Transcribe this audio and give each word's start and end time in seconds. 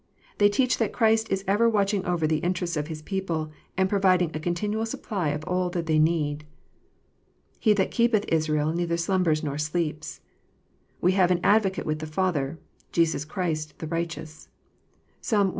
They 0.39 0.49
teach 0.49 0.79
that 0.79 0.93
Christ 0.93 1.31
is 1.31 1.43
ever 1.47 1.69
watching 1.69 2.03
over 2.07 2.25
the 2.25 2.39
interests 2.39 2.75
of 2.75 2.87
His 2.87 3.03
people, 3.03 3.51
and 3.77 3.87
providing 3.87 4.31
a 4.33 4.39
continual 4.39 4.87
supply 4.87 5.29
of 5.29 5.43
all 5.43 5.69
that 5.69 5.85
they 5.85 5.99
need." 5.99 6.43
He 7.59 7.73
that 7.73 7.91
keepeth 7.91 8.25
Israel 8.27 8.73
neither 8.73 8.97
slumbers 8.97 9.43
nor 9.43 9.59
sleeps."" 9.59 10.19
We 11.01 11.11
have 11.11 11.29
an 11.29 11.39
Advocate 11.43 11.85
with 11.85 11.99
the 11.99 12.07
Father, 12.07 12.57
Jesus 12.91 13.25
Christ, 13.25 13.77
the 13.77 13.85
righteous." 13.85 14.49
(Psalm 15.21 15.49
cxxi. 15.49 15.49